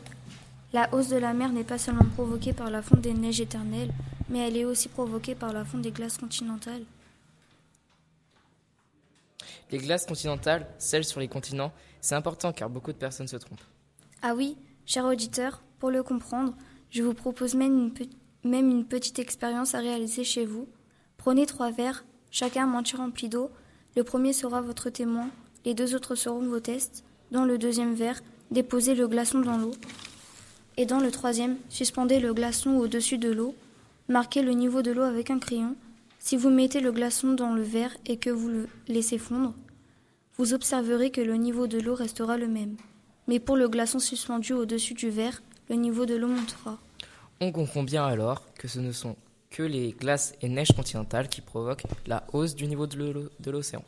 La 0.73 0.93
hausse 0.93 1.09
de 1.09 1.17
la 1.17 1.33
mer 1.33 1.49
n'est 1.49 1.63
pas 1.63 1.77
seulement 1.77 2.05
provoquée 2.15 2.51
par 2.51 2.69
la 2.69 2.81
fonte 2.81 3.01
des 3.01 3.13
neiges 3.13 3.41
éternelles, 3.41 3.91
mais 4.29 4.39
elle 4.39 4.57
est 4.57 4.65
aussi 4.65 4.89
provoquée 4.89 5.35
par 5.35 5.53
la 5.53 5.63
fonte 5.63 5.81
des 5.81 5.91
glaces 5.91 6.17
continentales. 6.17 6.83
Les 9.71 9.77
glaces 9.77 10.05
continentales, 10.05 10.67
celles 10.77 11.05
sur 11.05 11.19
les 11.19 11.27
continents, 11.27 11.71
c'est 12.01 12.15
important 12.15 12.51
car 12.53 12.69
beaucoup 12.69 12.91
de 12.91 12.97
personnes 12.97 13.27
se 13.27 13.37
trompent. 13.37 13.61
Ah 14.21 14.35
oui, 14.35 14.57
Chers 14.85 15.05
auditeurs, 15.05 15.61
pour 15.79 15.91
le 15.91 16.03
comprendre, 16.03 16.53
je 16.89 17.03
vous 17.03 17.13
propose 17.13 17.55
même 17.55 17.89
une, 18.43 18.85
petite 18.85 19.17
expérience 19.17 19.75
à 19.75 19.79
réaliser 19.79 20.25
chez 20.25 20.45
vous. 20.45 20.67
Prenez 21.15 21.45
trois 21.45 21.71
verres, 21.71 22.03
chacun 22.31 22.67
moitié 22.67 22.97
rempli 22.97 23.29
d'eau. 23.29 23.49
Le 23.95 24.03
premier 24.03 24.33
sera 24.33 24.61
votre 24.61 24.89
témoin, 24.89 25.29
les 25.63 25.73
deux 25.73 25.95
autres 25.95 26.15
seront 26.15 26.45
vos 26.45 26.59
tests. 26.59 27.05
Dans 27.31 27.45
le 27.45 27.57
deuxième 27.57 27.93
verre, 27.93 28.19
déposez 28.51 28.93
le 28.93 29.07
glaçon 29.07 29.39
dans 29.39 29.57
l'eau. 29.57 29.73
Et 30.75 30.85
dans 30.85 30.99
le 30.99 31.11
troisième, 31.11 31.55
suspendez 31.69 32.19
le 32.19 32.33
glaçon 32.33 32.71
au-dessus 32.71 33.17
de 33.17 33.31
l'eau. 33.31 33.55
Marquez 34.09 34.41
le 34.41 34.51
niveau 34.51 34.81
de 34.81 34.91
l'eau 34.91 35.03
avec 35.03 35.29
un 35.29 35.39
crayon. 35.39 35.77
Si 36.25 36.37
vous 36.37 36.49
mettez 36.49 36.79
le 36.79 36.93
glaçon 36.93 37.33
dans 37.33 37.53
le 37.53 37.61
verre 37.61 37.93
et 38.05 38.15
que 38.15 38.29
vous 38.29 38.47
le 38.47 38.69
laissez 38.87 39.17
fondre, 39.17 39.53
vous 40.37 40.53
observerez 40.53 41.11
que 41.11 41.19
le 41.19 41.35
niveau 41.35 41.67
de 41.67 41.77
l'eau 41.77 41.95
restera 41.95 42.37
le 42.37 42.47
même. 42.47 42.77
Mais 43.27 43.41
pour 43.41 43.57
le 43.57 43.67
glaçon 43.67 43.99
suspendu 43.99 44.53
au-dessus 44.53 44.93
du 44.93 45.09
verre, 45.09 45.43
le 45.67 45.75
niveau 45.75 46.05
de 46.05 46.15
l'eau 46.15 46.29
montera. 46.29 46.79
On 47.41 47.51
comprend 47.51 47.83
bien 47.83 48.05
alors 48.05 48.53
que 48.53 48.69
ce 48.69 48.79
ne 48.79 48.93
sont 48.93 49.17
que 49.49 49.63
les 49.63 49.91
glaces 49.91 50.33
et 50.41 50.47
neiges 50.47 50.71
continentales 50.71 51.27
qui 51.27 51.41
provoquent 51.41 51.83
la 52.07 52.25
hausse 52.31 52.55
du 52.55 52.67
niveau 52.67 52.87
de 52.87 53.51
l'océan. 53.51 53.83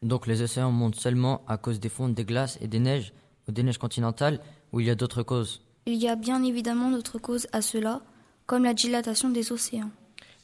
Donc 0.00 0.26
les 0.26 0.40
océans 0.40 0.72
montent 0.72 0.98
seulement 0.98 1.42
à 1.46 1.58
cause 1.58 1.80
des 1.80 1.90
fonds 1.90 2.08
des 2.08 2.24
glaces 2.24 2.56
et 2.62 2.66
des 2.66 2.80
neiges 2.80 3.12
ou 3.46 3.52
des 3.52 3.62
neiges 3.62 3.76
continentales 3.76 4.40
ou 4.72 4.80
il 4.80 4.86
y 4.86 4.90
a 4.90 4.94
d'autres 4.94 5.22
causes? 5.22 5.60
Il 5.84 5.96
y 5.96 6.08
a 6.08 6.16
bien 6.16 6.42
évidemment 6.44 6.90
d'autres 6.90 7.18
causes 7.18 7.46
à 7.52 7.60
cela, 7.60 8.00
comme 8.46 8.64
la 8.64 8.72
dilatation 8.72 9.28
des 9.28 9.52
océans. 9.52 9.90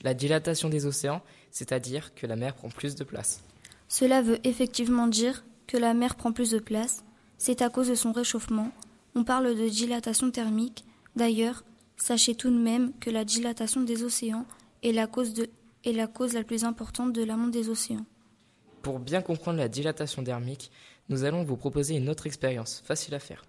La 0.03 0.15
dilatation 0.15 0.69
des 0.69 0.87
océans, 0.87 1.23
c'est-à-dire 1.51 2.15
que 2.15 2.27
la 2.27 2.37
mer 2.37 2.55
prend 2.55 2.69
plus 2.69 2.95
de 2.95 3.05
place. 3.05 3.43
Cela 3.89 4.23
veut 4.23 4.39
effectivement 4.45 5.07
dire 5.07 5.45
que 5.67 5.77
la 5.77 5.95
mer 5.95 6.15
prend 6.15 6.33
plus 6.33 6.51
de 6.51 6.59
place, 6.59 7.05
c'est 7.37 7.63
à 7.63 7.71
cause 7.71 7.89
de 7.89 7.95
son 7.95 8.13
réchauffement. 8.13 8.71
On 9.15 9.25
parle 9.25 9.55
de 9.55 9.69
dilatation 9.69 10.31
thermique. 10.31 10.85
D'ailleurs, 11.17 11.65
sachez 11.97 12.35
tout 12.35 12.51
de 12.51 12.59
même 12.59 12.93
que 13.01 13.11
la 13.11 13.25
dilatation 13.25 13.83
des 13.83 14.03
océans 14.03 14.45
est 14.83 14.93
la 14.93 15.07
cause, 15.07 15.35
de, 15.35 15.49
est 15.85 15.93
la, 15.93 16.07
cause 16.07 16.35
la 16.35 16.45
plus 16.45 16.65
importante 16.65 17.13
de 17.13 17.25
l'amont 17.25 17.49
des 17.49 17.69
océans. 17.69 18.07
Pour 18.83 19.01
bien 19.01 19.23
comprendre 19.23 19.59
la 19.59 19.69
dilatation 19.69 20.23
thermique, 20.23 20.71
nous 21.09 21.25
allons 21.25 21.43
vous 21.43 21.57
proposer 21.57 21.97
une 21.97 22.09
autre 22.09 22.27
expérience, 22.27 22.83
facile 22.85 23.15
à 23.15 23.19
faire. 23.19 23.45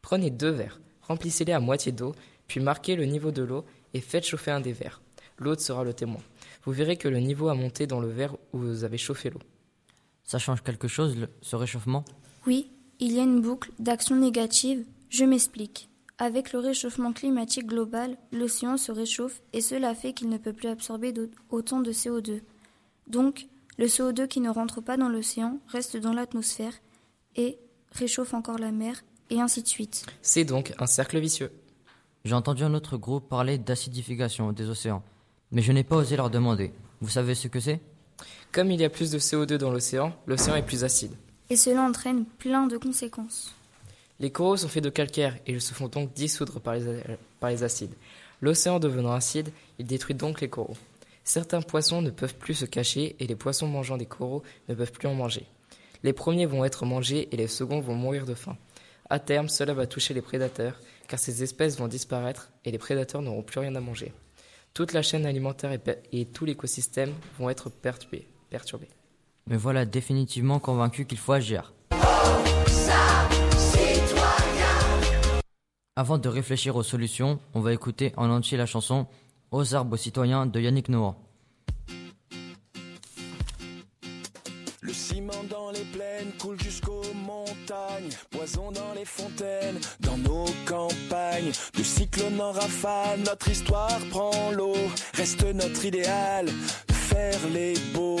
Prenez 0.00 0.30
deux 0.30 0.50
verres, 0.50 0.80
remplissez-les 1.02 1.52
à 1.52 1.60
moitié 1.60 1.92
d'eau, 1.92 2.14
puis 2.48 2.60
marquez 2.60 2.96
le 2.96 3.04
niveau 3.04 3.30
de 3.30 3.42
l'eau 3.42 3.64
et 3.94 4.00
faites 4.00 4.26
chauffer 4.26 4.50
un 4.50 4.60
des 4.60 4.72
verres. 4.72 5.00
L'autre 5.38 5.62
sera 5.62 5.84
le 5.84 5.94
témoin. 5.94 6.20
Vous 6.64 6.72
verrez 6.72 6.96
que 6.96 7.08
le 7.08 7.18
niveau 7.18 7.48
a 7.48 7.54
monté 7.54 7.86
dans 7.86 8.00
le 8.00 8.08
verre 8.08 8.36
où 8.52 8.58
vous 8.58 8.84
avez 8.84 8.98
chauffé 8.98 9.30
l'eau. 9.30 9.40
Ça 10.24 10.38
change 10.38 10.62
quelque 10.62 10.88
chose, 10.88 11.16
ce 11.40 11.56
réchauffement? 11.56 12.04
Oui, 12.46 12.70
il 13.00 13.12
y 13.12 13.18
a 13.18 13.24
une 13.24 13.40
boucle 13.40 13.70
d'action 13.78 14.16
négative. 14.16 14.84
Je 15.08 15.24
m'explique. 15.24 15.88
Avec 16.18 16.52
le 16.52 16.60
réchauffement 16.60 17.12
climatique 17.12 17.66
global, 17.66 18.16
l'océan 18.30 18.76
se 18.76 18.92
réchauffe 18.92 19.42
et 19.52 19.60
cela 19.60 19.94
fait 19.94 20.12
qu'il 20.12 20.28
ne 20.28 20.38
peut 20.38 20.52
plus 20.52 20.68
absorber 20.68 21.12
autant 21.50 21.80
de 21.80 21.90
CO2. 21.90 22.40
Donc, 23.08 23.48
le 23.78 23.86
CO2 23.86 24.28
qui 24.28 24.40
ne 24.40 24.50
rentre 24.50 24.80
pas 24.80 24.96
dans 24.96 25.08
l'océan 25.08 25.58
reste 25.66 25.96
dans 25.96 26.12
l'atmosphère 26.12 26.74
et 27.34 27.58
réchauffe 27.90 28.34
encore 28.34 28.58
la 28.58 28.70
mer, 28.70 29.02
et 29.30 29.40
ainsi 29.40 29.62
de 29.62 29.68
suite. 29.68 30.06
C'est 30.20 30.44
donc 30.44 30.74
un 30.78 30.86
cercle 30.86 31.18
vicieux. 31.18 31.50
J'ai 32.24 32.34
entendu 32.34 32.62
un 32.62 32.74
autre 32.74 32.96
groupe 32.96 33.28
parler 33.28 33.58
d'acidification 33.58 34.52
des 34.52 34.68
océans, 34.68 35.02
mais 35.52 35.62
je 35.62 35.72
n'ai 35.72 35.84
pas 35.84 35.96
osé 35.96 36.16
leur 36.16 36.30
demander. 36.30 36.72
Vous 37.00 37.08
savez 37.08 37.34
ce 37.34 37.48
que 37.48 37.60
c'est? 37.60 37.80
Comme 38.50 38.70
il 38.70 38.80
y 38.80 38.84
a 38.84 38.90
plus 38.90 39.10
de 39.10 39.18
CO2 39.18 39.56
dans 39.56 39.70
l'océan, 39.70 40.12
l'océan 40.26 40.56
est 40.56 40.62
plus 40.62 40.84
acide. 40.84 41.12
Et 41.50 41.56
cela 41.56 41.82
entraîne 41.82 42.24
plein 42.24 42.66
de 42.66 42.76
conséquences. 42.76 43.54
Les 44.20 44.30
coraux 44.30 44.56
sont 44.56 44.68
faits 44.68 44.84
de 44.84 44.90
calcaire 44.90 45.36
et 45.46 45.52
ils 45.52 45.60
se 45.60 45.74
font 45.74 45.88
donc 45.88 46.12
dissoudre 46.12 46.60
par 46.60 46.74
les, 46.74 47.02
par 47.40 47.50
les 47.50 47.62
acides. 47.62 47.94
L'océan 48.40 48.78
devenant 48.78 49.12
acide, 49.12 49.50
il 49.78 49.86
détruit 49.86 50.14
donc 50.14 50.40
les 50.40 50.48
coraux. 50.48 50.76
Certains 51.24 51.62
poissons 51.62 52.02
ne 52.02 52.10
peuvent 52.10 52.34
plus 52.34 52.54
se 52.54 52.64
cacher 52.64 53.16
et 53.20 53.26
les 53.26 53.36
poissons 53.36 53.68
mangeant 53.68 53.96
des 53.96 54.06
coraux 54.06 54.42
ne 54.68 54.74
peuvent 54.74 54.92
plus 54.92 55.08
en 55.08 55.14
manger. 55.14 55.46
Les 56.02 56.12
premiers 56.12 56.46
vont 56.46 56.64
être 56.64 56.84
mangés 56.84 57.28
et 57.30 57.36
les 57.36 57.46
seconds 57.46 57.80
vont 57.80 57.94
mourir 57.94 58.26
de 58.26 58.34
faim. 58.34 58.56
À 59.08 59.18
terme, 59.18 59.48
cela 59.48 59.74
va 59.74 59.86
toucher 59.86 60.14
les 60.14 60.22
prédateurs, 60.22 60.80
car 61.06 61.18
ces 61.18 61.42
espèces 61.42 61.78
vont 61.78 61.86
disparaître 61.86 62.50
et 62.64 62.70
les 62.70 62.78
prédateurs 62.78 63.22
n'auront 63.22 63.42
plus 63.42 63.60
rien 63.60 63.74
à 63.76 63.80
manger. 63.80 64.12
Toute 64.74 64.94
la 64.94 65.02
chaîne 65.02 65.26
alimentaire 65.26 65.78
et, 66.12 66.24
tout 66.24 66.46
l'écosystème 66.46 67.12
vont 67.38 67.50
être 67.50 67.68
perturbés. 67.68 68.26
perturbés. 68.48 68.88
Me 69.46 69.56
voilà 69.56 69.84
définitivement 69.84 70.60
convaincu 70.60 71.04
qu'il 71.04 71.18
faut 71.18 71.32
agir. 71.32 71.74
Avant 75.94 76.16
de 76.16 76.28
réfléchir 76.28 76.76
aux 76.76 76.82
solutions, 76.82 77.38
on 77.52 77.60
va 77.60 77.74
écouter 77.74 78.14
en 78.16 78.30
entier 78.30 78.56
la 78.56 78.64
chanson 78.64 79.06
Aux 79.50 79.74
arbres 79.74 79.98
citoyens 79.98 80.46
de 80.46 80.58
Yannick 80.58 80.88
Noah. 80.88 81.16
Poison 88.30 88.70
dans 88.72 88.92
les 88.94 89.04
fontaines, 89.04 89.78
dans 90.00 90.16
nos 90.18 90.46
campagnes, 90.66 91.52
de 91.76 91.82
cyclone 91.82 92.40
en 92.40 92.52
rafale, 92.52 93.20
notre 93.20 93.48
histoire 93.48 93.98
prend 94.10 94.50
l'eau, 94.52 94.76
reste 95.14 95.44
notre 95.54 95.84
idéal, 95.84 96.48
faire 96.90 97.38
les 97.52 97.74
beaux. 97.94 98.18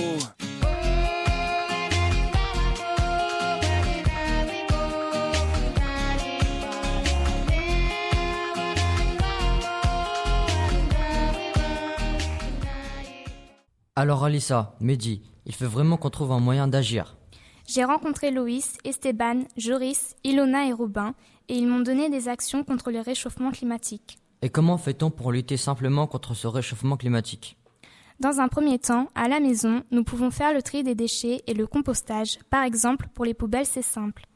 Alors 13.94 14.24
Alissa, 14.24 14.74
Mehdi, 14.80 15.22
il 15.44 15.54
faut 15.54 15.68
vraiment 15.68 15.96
qu'on 15.98 16.08
trouve 16.10 16.32
un 16.32 16.40
moyen 16.40 16.66
d'agir. 16.66 17.14
J'ai 17.66 17.84
rencontré 17.84 18.30
Loïs, 18.30 18.78
Esteban, 18.84 19.44
Joris, 19.56 20.16
Ilona 20.24 20.66
et 20.66 20.72
Robin, 20.72 21.14
et 21.48 21.56
ils 21.56 21.66
m'ont 21.66 21.80
donné 21.80 22.10
des 22.10 22.28
actions 22.28 22.64
contre 22.64 22.90
le 22.90 23.00
réchauffement 23.00 23.50
climatique. 23.50 24.18
Et 24.42 24.50
comment 24.50 24.78
fait-on 24.78 25.10
pour 25.10 25.32
lutter 25.32 25.56
simplement 25.56 26.06
contre 26.06 26.34
ce 26.34 26.46
réchauffement 26.46 26.96
climatique? 26.96 27.56
Dans 28.20 28.40
un 28.40 28.48
premier 28.48 28.78
temps, 28.78 29.08
à 29.14 29.28
la 29.28 29.40
maison, 29.40 29.82
nous 29.90 30.04
pouvons 30.04 30.30
faire 30.30 30.52
le 30.52 30.62
tri 30.62 30.82
des 30.82 30.94
déchets 30.94 31.42
et 31.46 31.54
le 31.54 31.66
compostage. 31.66 32.38
Par 32.50 32.62
exemple, 32.62 33.08
pour 33.14 33.24
les 33.24 33.34
poubelles, 33.34 33.66
c'est 33.66 33.82
simple. 33.82 34.26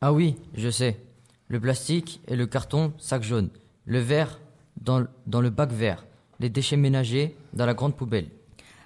Ah 0.00 0.12
oui, 0.12 0.36
je 0.54 0.70
sais. 0.70 1.00
Le 1.48 1.60
plastique 1.60 2.20
et 2.28 2.36
le 2.36 2.46
carton, 2.46 2.92
sac 2.98 3.22
jaune. 3.22 3.50
Le 3.84 3.98
verre, 3.98 4.40
dans, 4.80 5.06
dans 5.26 5.40
le 5.40 5.50
bac 5.50 5.72
vert. 5.72 6.06
Les 6.40 6.50
déchets 6.50 6.76
ménagers, 6.76 7.36
dans 7.52 7.66
la 7.66 7.74
grande 7.74 7.96
poubelle. 7.96 8.28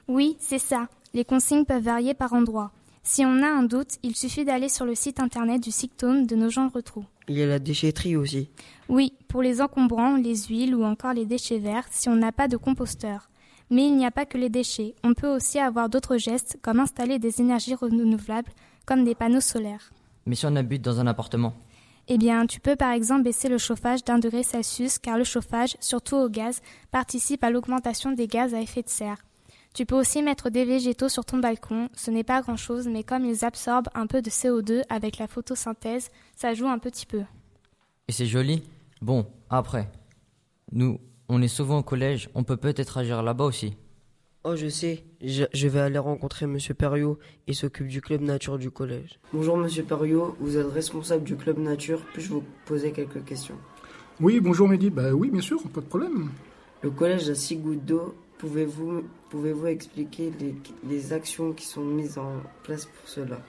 Oui, 0.09 0.37
c'est 0.38 0.59
ça. 0.59 0.88
Les 1.14 1.25
consignes 1.25 1.64
peuvent 1.64 1.83
varier 1.83 2.14
par 2.14 2.33
endroit. 2.33 2.73
Si 3.04 3.25
on 3.25 3.42
a 3.42 3.49
un 3.49 3.64
doute, 3.64 3.99
il 4.04 4.14
suffit 4.14 4.44
d'aller 4.44 4.68
sur 4.68 4.87
le 4.87 4.94
site 4.94 5.18
internet 5.18 5.61
du 5.61 5.73
Sictome 5.73 6.25
de 6.25 6.37
nos 6.37 6.50
gens 6.50 6.68
retrou. 6.68 7.04
Il 7.28 7.37
y 7.37 7.42
a 7.42 7.47
la 7.47 7.59
déchetterie 7.59 8.16
aussi. 8.16 8.49
Oui, 8.88 9.12
pour 9.26 9.42
les 9.42 9.61
encombrants, 9.61 10.16
les 10.16 10.37
huiles 10.44 10.75
ou 10.75 10.85
encore 10.85 11.12
les 11.12 11.26
déchets 11.26 11.59
verts 11.59 11.87
si 11.90 12.09
on 12.09 12.14
n'a 12.14 12.30
pas 12.30 12.47
de 12.47 12.56
composteur. 12.56 13.28
Mais 13.71 13.87
il 13.87 13.97
n'y 13.97 14.06
a 14.06 14.12
pas 14.12 14.25
que 14.25 14.38
les 14.38 14.50
déchets. 14.50 14.94
On 15.02 15.14
peut 15.14 15.35
aussi 15.35 15.59
avoir 15.59 15.88
d'autres 15.88 16.16
gestes 16.16 16.59
comme 16.62 16.78
installer 16.78 17.18
des 17.18 17.40
énergies 17.40 17.75
renouvelables 17.75 18.52
comme 18.87 19.04
des 19.04 19.14
panneaux 19.14 19.40
solaires. 19.40 19.90
Mais 20.26 20.37
si 20.37 20.47
on 20.47 20.54
habite 20.54 20.82
dans 20.82 21.00
un 21.00 21.06
appartement 21.06 21.54
eh 22.09 22.18
bien, 22.18 22.47
tu 22.47 22.59
peux 22.59 22.75
par 22.75 22.90
exemple 22.90 23.23
baisser 23.23 23.49
le 23.49 23.59
chauffage 23.59 24.02
d'un 24.02 24.18
degré 24.18 24.42
Celsius 24.42 24.99
car 24.99 25.16
le 25.16 25.23
chauffage, 25.23 25.76
surtout 25.78 26.16
au 26.16 26.28
gaz, 26.28 26.61
participe 26.90 27.44
à 27.44 27.50
l'augmentation 27.50 28.11
des 28.11 28.26
gaz 28.26 28.54
à 28.54 28.61
effet 28.61 28.82
de 28.82 28.88
serre. 28.88 29.18
Tu 29.75 29.87
peux 29.87 29.99
aussi 29.99 30.23
mettre 30.23 30.50
des 30.50 30.67
végétaux 30.67 31.09
sur 31.09 31.25
ton 31.25 31.38
balcon, 31.38 31.88
ce 31.97 32.11
n'est 32.11 32.25
pas 32.25 32.43
grand-chose, 32.43 32.88
mais 32.88 33.05
comme 33.05 33.25
ils 33.25 33.43
absorbent 33.43 33.88
un 33.95 34.07
peu 34.07 34.21
de 34.21 34.29
CO2 34.29 34.83
avec 34.91 35.17
la 35.17 35.26
photosynthèse, 35.26 36.11
ça 36.37 36.52
joue 36.52 36.69
un 36.69 36.79
petit 36.79 37.07
peu. 37.07 37.23
Et 38.07 38.12
c'est 38.12 38.26
joli. 38.26 38.62
Bon, 39.00 39.26
après, 39.49 39.91
nous, 40.73 41.00
on 41.31 41.41
est 41.41 41.49
souvent 41.49 41.79
au 41.79 41.83
collège, 41.83 42.29
on 42.35 42.45
peut 42.45 42.59
peut-être 42.59 42.99
agir 42.99 43.23
là-bas 43.23 43.45
aussi. 43.45 43.75
Oh, 44.45 44.57
je 44.57 44.69
sais, 44.69 45.05
je, 45.23 45.69
vais 45.69 45.81
aller 45.81 45.99
rencontrer 45.99 46.47
Monsieur 46.47 46.75
Perriot, 46.75 47.19
il 47.47 47.55
s'occupe 47.55 47.87
du 47.87 48.02
club 48.02 48.21
nature 48.21 48.59
du 48.59 48.71
collège. 48.71 49.21
Bonjour 49.33 49.57
Monsieur 49.57 49.85
Perriot, 49.85 50.37
vous 50.38 50.59
êtes 50.59 50.71
responsable 50.71 51.25
du 51.25 51.37
club 51.37 51.59
nature, 51.59 52.05
puis-je 52.12 52.29
vous 52.29 52.45
poser 52.67 52.93
quelques 52.93 53.25
questions? 53.25 53.57
Oui, 54.21 54.38
bonjour 54.41 54.69
Mehdi, 54.69 54.91
bah 54.91 55.12
oui, 55.12 55.31
bien 55.31 55.41
sûr, 55.41 55.62
pas 55.71 55.81
de 55.81 55.87
problème. 55.87 56.31
Le 56.83 56.91
collège 56.91 57.31
a 57.31 57.35
six 57.35 57.57
gouttes 57.57 57.85
d'eau, 57.87 58.14
pouvez-vous 58.42 59.66
expliquer 59.66 60.32
les, 60.88 61.12
actions 61.12 61.52
qui 61.52 61.66
sont 61.66 61.84
mises 61.84 62.18
en 62.18 62.32
place 62.64 62.87
pour 62.87 63.08
cela? 63.08 63.40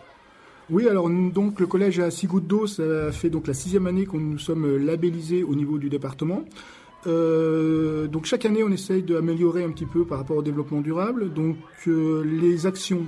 Oui, 0.69 0.87
alors 0.87 1.09
donc 1.09 1.59
le 1.59 1.67
collège 1.67 1.99
à 1.99 2.09
six 2.09 2.27
gouttes 2.27 2.47
d'eau, 2.47 2.67
ça 2.67 3.11
fait 3.11 3.29
donc 3.29 3.47
la 3.47 3.53
sixième 3.53 3.87
année 3.87 4.05
que 4.05 4.15
nous 4.15 4.39
sommes 4.39 4.77
labellisés 4.77 5.43
au 5.43 5.55
niveau 5.55 5.77
du 5.77 5.89
département. 5.89 6.45
Euh, 7.05 8.07
donc 8.07 8.25
chaque 8.25 8.45
année, 8.45 8.63
on 8.63 8.71
essaye 8.71 9.03
d'améliorer 9.03 9.63
un 9.63 9.71
petit 9.71 9.85
peu 9.85 10.05
par 10.05 10.19
rapport 10.19 10.37
au 10.37 10.41
développement 10.41 10.79
durable. 10.79 11.33
Donc 11.33 11.57
euh, 11.87 12.23
les 12.23 12.65
actions 12.65 13.05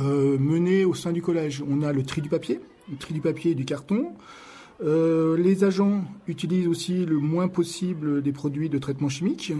euh, 0.00 0.36
menées 0.38 0.84
au 0.84 0.94
sein 0.94 1.12
du 1.12 1.22
collège, 1.22 1.62
on 1.68 1.82
a 1.82 1.92
le 1.92 2.02
tri 2.02 2.22
du 2.22 2.28
papier, 2.28 2.60
le 2.90 2.96
tri 2.96 3.14
du 3.14 3.20
papier 3.20 3.52
et 3.52 3.54
du 3.54 3.64
carton. 3.64 4.12
Euh, 4.82 5.36
les 5.36 5.62
agents 5.62 6.04
utilisent 6.26 6.66
aussi 6.66 7.06
le 7.06 7.18
moins 7.18 7.46
possible 7.46 8.22
des 8.22 8.32
produits 8.32 8.68
de 8.68 8.78
traitement 8.78 9.08
chimique. 9.08 9.52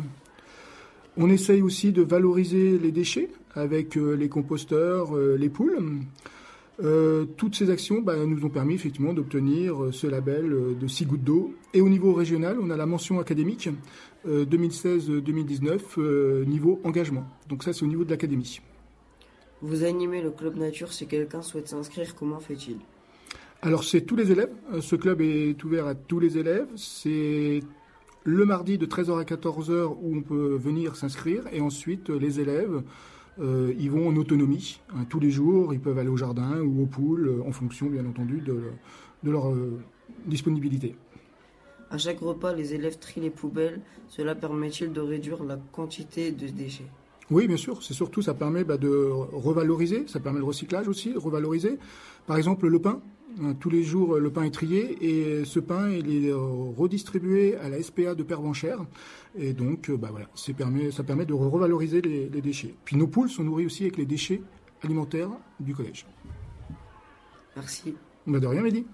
On 1.17 1.31
essaye 1.31 1.63
aussi 1.63 1.93
de 1.93 2.03
valoriser 2.03 2.79
les 2.79 2.93
déchets 2.93 3.31
avec 3.55 3.97
euh, 3.97 4.15
les 4.15 4.29
composteurs, 4.29 5.17
euh, 5.17 5.37
les 5.37 5.49
poules. 5.49 5.79
toutes 7.37 7.55
ces 7.55 7.71
actions 7.71 8.01
bah, 8.01 8.17
nous 8.27 8.45
ont 8.45 8.51
permis 8.51 8.75
effectivement 8.75 9.13
d'obtenir 9.13 9.77
ce 9.93 10.09
label 10.09 10.77
de 10.77 10.87
6 10.89 11.07
gouttes 11.07 11.23
d'eau. 11.23 11.55
Et 11.73 11.81
au 11.81 11.89
niveau 11.89 12.13
régional, 12.13 12.59
on 12.61 12.69
a 12.69 12.77
la 12.77 12.87
mention 12.87 13.21
académique 13.21 13.69
2016-2019 14.27 16.45
niveau 16.47 16.81
engagement. 16.83 17.25
Donc 17.49 17.63
ça, 17.63 17.73
c'est 17.73 17.85
au 17.85 17.89
niveau 17.89 18.05
de 18.05 18.11
l'académie. 18.11 18.61
Vous 19.63 19.85
animez 19.85 20.21
le 20.21 20.31
club 20.31 20.57
nature. 20.57 20.93
Si 20.93 21.07
quelqu'un 21.07 21.43
souhaite 21.43 21.69
s'inscrire, 21.69 22.17
comment 22.17 22.41
fait-il? 22.41 22.79
Alors 23.63 23.83
c'est 23.83 24.03
tous 24.03 24.15
les 24.15 24.31
élèves. 24.31 24.51
Euh, 24.75 24.83
ce 24.83 24.95
club 24.95 25.23
est 25.23 25.65
ouvert 25.65 25.87
à 25.87 25.95
tous 25.95 26.21
les 26.21 26.37
élèves. 26.37 26.69
C'est 26.77 27.61
le 28.25 28.45
mardi 28.45 28.79
de 28.79 28.87
13h 28.87 29.21
à 29.21 29.25
14h 29.25 29.97
où 30.03 30.17
on 30.17 30.23
peut 30.23 30.57
venir 30.57 30.97
s'inscrire 30.97 31.45
et 31.53 31.61
ensuite 31.61 32.11
euh, 32.11 32.19
les 32.19 32.41
élèves 32.41 32.83
euh, 33.41 33.75
ils 33.79 33.91
vont 33.91 34.09
en 34.09 34.17
autonomie. 34.17 34.81
Hein, 34.95 35.05
tous 35.09 35.21
les 35.21 35.31
jours, 35.31 35.75
ils 35.75 35.81
peuvent 35.81 35.99
aller 35.99 36.09
au 36.09 36.17
jardin 36.17 36.61
ou 36.61 36.83
au 36.83 36.87
pool 36.87 37.43
en 37.47 37.53
fonction 37.53 37.87
bien 37.87 38.07
entendu 38.07 38.41
de, 38.41 38.71
leur 39.29 39.53
disponibilité. 40.27 40.97
À 41.91 41.99
chaque 41.99 42.21
repas, 42.21 42.53
les 42.53 42.75
élèves 42.75 42.99
trient 42.99 43.21
les 43.21 43.31
poubelles. 43.31 43.81
Cela 44.09 44.35
permet-il 44.35 44.93
de 44.93 45.01
réduire 45.01 45.43
la 45.43 45.57
quantité 45.73 46.31
de 46.31 46.47
déchets? 46.47 46.87
Oui, 47.31 47.47
bien 47.49 47.57
sûr. 47.57 47.83
C'est 47.83 47.95
surtout, 47.95 48.23
ça 48.23 48.35
permet 48.35 48.65
bah, 48.65 48.77
de 48.77 49.09
revaloriser, 49.33 50.05
ça 50.07 50.21
permet 50.21 50.39
le 50.39 50.45
recyclage 50.45 50.89
aussi, 50.89 51.13
de 51.13 51.19
revaloriser. 51.19 51.79
Par 52.27 52.37
exemple, 52.37 52.69
le 52.69 52.79
pain. 52.79 53.01
Hein, 53.43 53.55
tous 53.59 53.71
les 53.71 53.83
jours, 53.83 54.17
le 54.19 54.31
pain 54.31 54.45
est 54.45 54.51
trié 54.51 54.97
et 55.01 55.45
ce 55.45 55.59
pain, 55.59 55.91
il 55.91 56.27
est 56.27 56.31
euh, 56.31 56.39
redistribué 56.77 57.57
à 57.57 57.69
la 57.69 57.83
SPA 57.83 58.15
de 58.15 58.23
Pervenchère. 58.23 58.79
Et 59.37 59.53
donc, 59.53 59.91
euh, 59.91 59.97
bah, 59.97 60.09
voilà, 60.11 60.27
permet, 60.57 60.93
ça 60.93 61.03
permet 61.03 61.27
de 61.27 61.33
revaloriser 61.33 62.01
les, 62.01 62.29
déchets. 62.29 62.75
Puis 62.85 62.97
nos 62.97 63.09
poules 63.09 63.29
sont 63.29 63.43
nourries 63.43 63.67
aussi 63.67 63.83
avec 63.83 63.97
les 63.97 64.07
déchets 64.07 64.41
alimentaires 64.83 65.31
du 65.59 65.75
collège. 65.75 66.07
Merci. 67.57 67.95
Bah, 68.27 68.39
de 68.39 68.47
rien, 68.47 68.63
Mehdi. 68.63 68.87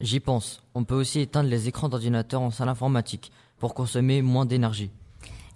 J'y 0.00 0.20
pense. 0.20 0.62
On 0.74 0.84
peut 0.84 0.94
aussi 0.94 1.20
éteindre 1.20 1.50
les 1.50 1.68
écrans 1.68 1.88
d'ordinateur 1.88 2.40
en 2.40 2.50
salle 2.50 2.70
informatique 2.70 3.30
pour 3.58 3.74
consommer 3.74 4.22
moins 4.22 4.46
d'énergie. 4.46 4.90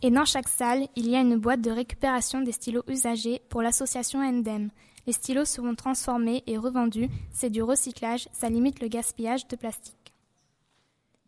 Et 0.02 0.10
dans 0.10 0.26
chaque 0.26 0.48
salle, 0.48 0.88
il 0.94 1.08
y 1.08 1.16
a 1.16 1.20
une 1.20 1.36
boîte 1.36 1.62
de 1.62 1.70
récupération 1.70 2.42
des 2.42 2.52
stylos 2.52 2.84
usagés 2.86 3.40
pour 3.48 3.62
l'association 3.62 4.20
Endem. 4.20 4.70
Les 5.06 5.12
stylos 5.12 5.44
seront 5.44 5.75
transformés 5.75 6.42
et 6.46 6.58
revendus. 6.58 7.08
C'est 7.30 7.50
du 7.50 7.62
recyclage, 7.62 8.28
ça 8.32 8.48
limite 8.48 8.80
le 8.80 8.88
gaspillage 8.88 9.46
de 9.46 9.56
plastique. 9.56 10.12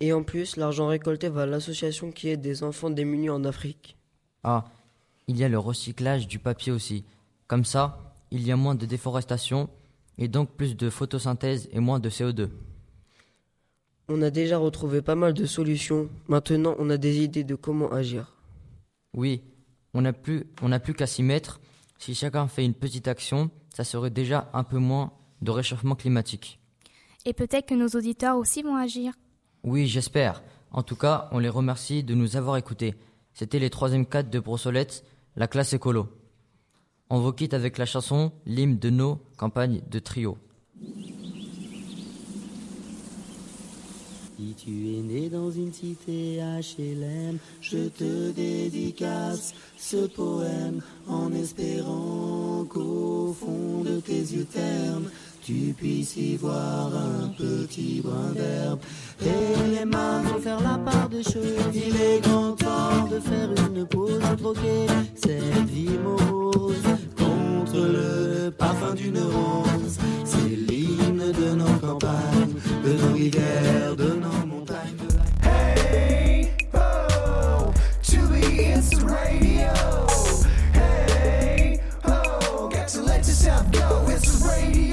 Et 0.00 0.12
en 0.12 0.22
plus, 0.22 0.56
l'argent 0.56 0.88
récolté 0.88 1.28
va 1.28 1.42
à 1.42 1.46
l'association 1.46 2.12
qui 2.12 2.28
aide 2.28 2.40
des 2.40 2.62
enfants 2.62 2.90
démunis 2.90 3.30
en 3.30 3.44
Afrique. 3.44 3.96
Ah, 4.44 4.64
il 5.26 5.36
y 5.36 5.44
a 5.44 5.48
le 5.48 5.58
recyclage 5.58 6.26
du 6.26 6.38
papier 6.38 6.72
aussi. 6.72 7.04
Comme 7.46 7.64
ça, 7.64 7.98
il 8.30 8.46
y 8.46 8.52
a 8.52 8.56
moins 8.56 8.74
de 8.74 8.86
déforestation 8.86 9.68
et 10.18 10.28
donc 10.28 10.50
plus 10.50 10.76
de 10.76 10.90
photosynthèse 10.90 11.68
et 11.72 11.80
moins 11.80 12.00
de 12.00 12.10
CO2. 12.10 12.48
On 14.08 14.22
a 14.22 14.30
déjà 14.30 14.58
retrouvé 14.58 15.02
pas 15.02 15.14
mal 15.14 15.34
de 15.34 15.46
solutions. 15.46 16.08
Maintenant, 16.28 16.74
on 16.78 16.90
a 16.90 16.96
des 16.96 17.22
idées 17.22 17.44
de 17.44 17.54
comment 17.54 17.92
agir. 17.92 18.34
Oui, 19.14 19.42
on 19.94 20.00
n'a 20.00 20.12
plus, 20.12 20.44
plus 20.82 20.94
qu'à 20.94 21.06
s'y 21.06 21.22
mettre. 21.22 21.60
Si 21.98 22.14
chacun 22.14 22.46
fait 22.48 22.64
une 22.64 22.74
petite 22.74 23.08
action, 23.08 23.50
ça 23.74 23.84
serait 23.84 24.10
déjà 24.10 24.50
un 24.52 24.64
peu 24.64 24.78
moins 24.78 25.12
de 25.42 25.50
réchauffement 25.50 25.94
climatique. 25.94 26.60
Et 27.24 27.32
peut-être 27.32 27.66
que 27.66 27.74
nos 27.74 27.88
auditeurs 27.88 28.36
aussi 28.36 28.62
vont 28.62 28.76
agir. 28.76 29.12
Oui, 29.64 29.86
j'espère. 29.86 30.42
En 30.70 30.82
tout 30.82 30.96
cas, 30.96 31.28
on 31.32 31.38
les 31.38 31.48
remercie 31.48 32.04
de 32.04 32.14
nous 32.14 32.36
avoir 32.36 32.56
écoutés. 32.56 32.94
C'était 33.32 33.58
les 33.58 33.70
troisième 33.70 34.06
cadres 34.06 34.30
de 34.30 34.38
Brossolette, 34.38 35.04
la 35.36 35.48
classe 35.48 35.72
écolo. 35.72 36.08
On 37.10 37.20
vous 37.20 37.32
quitte 37.32 37.54
avec 37.54 37.78
la 37.78 37.86
chanson 37.86 38.32
L'hymne 38.46 38.78
de 38.78 38.90
nos 38.90 39.20
campagnes 39.36 39.80
de 39.88 39.98
trio. 39.98 40.38
Si 44.38 44.54
tu 44.54 44.70
es 44.70 45.02
né 45.02 45.28
dans 45.28 45.50
une 45.50 45.72
cité 45.72 46.38
HLM, 46.38 47.38
je 47.60 47.88
te 47.88 48.30
dédicace 48.30 49.52
ce 49.76 50.06
poème 50.06 50.80
en 51.08 51.32
espérant 51.32 52.64
qu'au 52.68 53.34
fond 53.36 53.82
de 53.82 53.98
tes 53.98 54.20
yeux 54.20 54.44
ternes, 54.44 55.10
tu 55.42 55.74
puisses 55.76 56.16
y 56.16 56.36
voir 56.36 56.92
un 56.94 57.28
petit 57.30 58.00
brin 58.00 58.30
d'herbe. 58.32 58.78
Et 59.22 59.76
les 59.76 59.84
mains 59.84 60.22
vont 60.22 60.38
faire 60.38 60.60
la 60.60 60.78
part 60.78 61.08
des 61.08 61.24
choses. 61.24 61.74
Il 61.74 61.96
est 61.96 62.20
grand 62.22 62.52
temps 62.52 63.08
de 63.10 63.18
faire 63.18 63.50
une 63.66 63.86
pause, 63.86 64.20
troquer 64.36 64.86
cette 65.16 65.66
vie 65.66 65.98
morose 66.04 66.76
contre 67.16 67.76
le 67.76 68.50
parfum 68.50 68.94
d'une 68.94 69.18
rose. 69.18 69.98
C'est 70.24 70.54
l'hymne 70.54 71.32
de 71.32 71.54
nos 71.56 71.78
campagnes, 71.80 72.54
de 72.84 72.92
nos 72.92 73.14
rivières, 73.14 73.96
de 73.96 74.17
Go! 83.72 84.06
it's 84.08 84.42
a 84.42 84.48
radio. 84.48 84.87